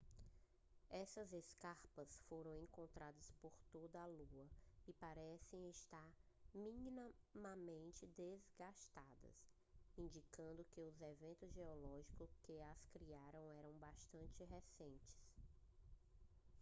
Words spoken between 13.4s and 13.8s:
eram